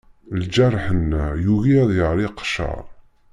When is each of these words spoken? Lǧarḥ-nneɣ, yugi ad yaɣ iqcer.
Lǧarḥ-nneɣ, 0.41 1.29
yugi 1.43 1.75
ad 1.81 1.91
yaɣ 1.97 2.15
iqcer. 2.27 2.81